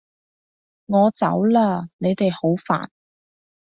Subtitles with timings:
[0.87, 1.87] 我走喇！
[1.99, 2.87] 你哋好煩